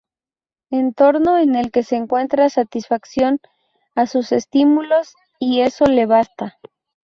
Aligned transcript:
Entorno 0.71 1.37
en 1.37 1.53
el 1.53 1.69
que 1.71 1.85
encuentra 1.91 2.49
satisfacción 2.49 3.39
a 3.93 4.07
sus 4.07 4.31
estímulos 4.31 5.13
y 5.37 5.61
eso 5.61 5.85
le 5.85 6.07
basta. 6.07 6.57